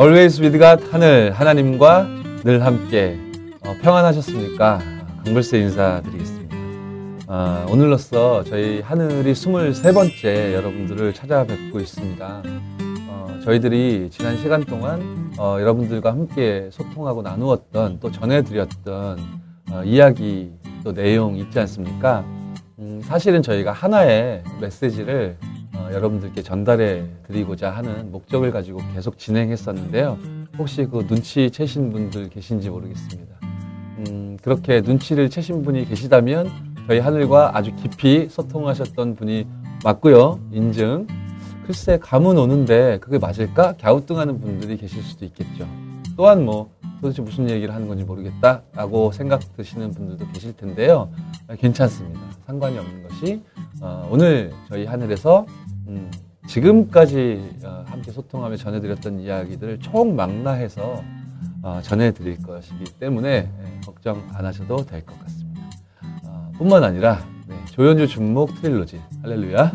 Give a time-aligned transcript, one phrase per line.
[0.00, 2.06] Always with God 하늘 하나님과
[2.44, 3.18] 늘 함께
[3.60, 4.80] 어, 평안하셨습니까?
[5.24, 6.56] 강불세 인사드리겠습니다.
[7.28, 12.42] 어, 오늘로써 저희 하늘이 23번째 여러분들을 찾아뵙고 있습니다.
[13.08, 19.18] 어, 저희들이 지난 시간 동안 어, 여러분들과 함께 소통하고 나누었던 또 전해드렸던
[19.72, 22.24] 어, 이야기 또 내용 있지 않습니까?
[22.78, 25.51] 음, 사실은 저희가 하나의 메시지를 어,
[25.92, 30.18] 여러분들께 전달해 드리고자 하는 목적을 가지고 계속 진행했었는데요.
[30.58, 33.34] 혹시 그 눈치 채신 분들 계신지 모르겠습니다.
[33.98, 36.50] 음, 그렇게 눈치를 채신 분이 계시다면
[36.88, 39.46] 저희 하늘과 아주 깊이 소통하셨던 분이
[39.84, 40.40] 맞고요.
[40.52, 41.06] 인증.
[41.66, 43.74] 글쎄 감은 오는데 그게 맞을까?
[43.80, 45.66] 갸우뚱하는 분들이 계실 수도 있겠죠.
[46.16, 51.08] 또한 뭐 도대체 무슨 얘기를 하는 건지 모르겠다라고 생각 드시는 분들도 계실 텐데요.
[51.48, 52.20] 아, 괜찮습니다.
[52.46, 53.42] 상관이 없는 것이
[53.80, 55.46] 어, 오늘 저희 하늘에서
[55.88, 56.10] 음,
[56.46, 61.02] 지금까지 어, 함께 소통하며 전해드렸던 이야기들을 총망라해서
[61.62, 65.60] 어, 전해드릴 것이기 때문에 예, 걱정 안 하셔도 될 것 같습니다.
[66.24, 69.72] 어, 뿐만 아니라 네, 조연주 준목 트릴로지 할렐루야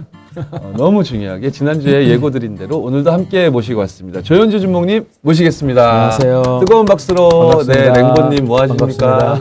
[0.52, 4.22] 어, 너무 중요하게 지난주에 예고드린 대로 오늘도 함께 모시고 왔습니다.
[4.22, 5.90] 조연주 준목님 모시겠습니다.
[5.92, 6.42] 안녕하세요.
[6.66, 7.74] 뜨거운 박수로 반갑습니다.
[7.94, 9.40] 네 랭보님 뭐 하십니까?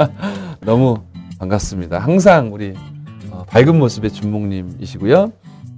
[0.64, 0.98] 너무
[1.38, 1.98] 반갑습니다.
[1.98, 2.74] 항상 우리
[3.30, 5.32] 어, 밝은 모습의 준목님이시고요.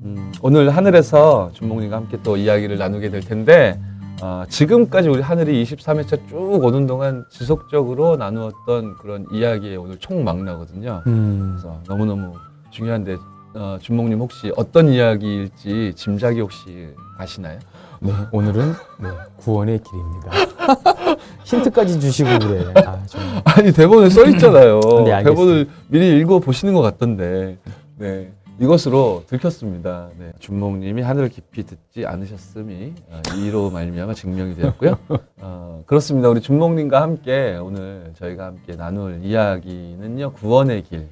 [0.07, 3.81] 음, 오늘 하늘에서 준목님과 함께 또 이야기를 나누게 될 텐데
[4.23, 11.03] 어, 지금까지 우리 하늘이 23회차 쭉 오는 동안 지속적으로 나누었던 그런 이야기의 오늘 총망라거든요.
[11.09, 12.35] 음, 그래서 너무너무
[12.71, 13.17] 중요한데
[13.55, 17.59] 어, 준목님 혹시 어떤 이야기일지 짐작이 혹시 아시나요?
[18.01, 20.31] 네, 오늘은 네, 구원의 길입니다.
[21.45, 22.65] 힌트까지 주시고 그래.
[22.85, 22.99] 아.
[23.45, 24.81] 아니 대본에 써 있잖아요.
[25.05, 25.23] 네.
[25.25, 27.59] 대본을 미리 읽어 보시는 것 같던데.
[27.97, 28.33] 네.
[28.59, 30.09] 이것으로 들켰습니다.
[30.19, 30.33] 네.
[30.39, 34.97] 준목님이 하늘을 깊이 듣지 않으셨음이 어, 이로 말미암아 증명이 되었고요.
[35.39, 36.31] 어, 그렇습니다.
[36.31, 41.07] 우리 준목님과 함께 오늘 저희가 함께 나눌 이야기는요 구원의 길에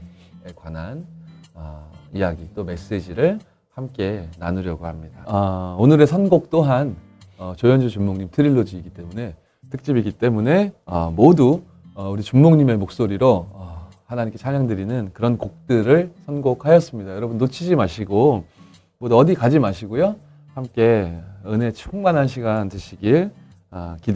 [0.56, 1.06] 관한
[1.52, 3.38] 어, 이야기 또 메시지를
[3.74, 5.24] 함께 나누려고 합니다.
[5.26, 6.96] 아, 오늘의 선곡 또한
[7.36, 9.34] 어, 조현주 준목님 트릴로지이기 때문에
[9.68, 11.62] 특집이기 때문에 아, 모두
[11.94, 13.63] 어, 우리 준목님의 목소리로 어,
[14.06, 17.14] 하나님께 찬양드리는 그런 곡들을 선곡하였습니다.
[17.14, 18.44] 여러분 놓치지 마시고
[18.98, 20.16] 모두 어디 가지 마시고요.
[20.54, 23.30] 함께 은혜 충만한 시간 되시길
[23.70, 24.12] 아, 기대.